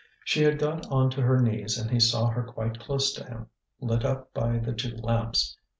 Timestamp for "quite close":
2.41-3.13